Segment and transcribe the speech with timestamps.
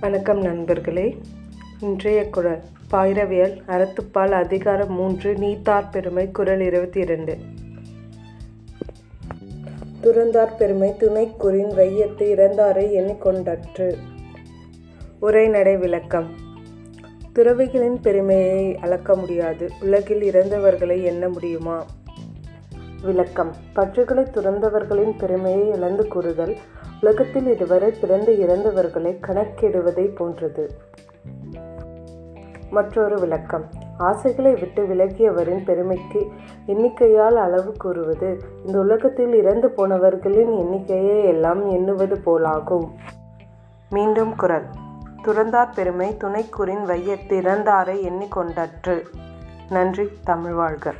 [0.00, 1.16] வணக்கம் நண்பர்களே.
[1.80, 7.38] இன்றைய குரல் பாயிரவியல் அறத்துப்பால் அதிகாரம் மூன்று நீத்தார் பெருமை குரல் இருபத்தி இரண்டு
[10.02, 13.96] துறந்தார் பெருமை துணைக்குறின் வையத்து இறந்தாரை எண்ணிக்கொண்டற்று.
[15.20, 16.30] உரைநடை விளக்கம்.
[17.32, 19.70] துறவிகளின் பெருமையை அளக்க முடியாது.
[19.80, 21.86] உலகில் இறந்தவர்களை எண்ண முடியுமா?
[23.02, 23.52] விளக்கம்.
[23.76, 26.56] பற்றுகளை துறந்தவர்களின் பெருமையை இழந்து கூறுதல்.
[27.00, 30.70] உலகத்தில் இதுவரை பிறந்து இறந்தவர்களை கணக்கிடுவதை போன்றது.
[32.70, 33.64] மற்றொரு விளக்கம்.
[33.98, 36.26] ஆசைகளை விட்டு விலகியவரின் பெருமைக்கு
[36.66, 38.38] எண்ணிக்கையால் அளவு கூறுவது.
[38.66, 42.88] இந்த உலகத்தில் இறந்து போனவர்களின் எண்ணிக்கையை எல்லாம் எண்ணுவது போலாகும்.
[43.90, 44.66] மீண்டும் குரல்.
[45.24, 49.02] துறந்தார் பெருமை துணைக்குறின் வையத்திறந்தாரை எண்ணிக்கொண்டற்று.
[49.70, 50.94] நன்றி தமிழ் வாழ்க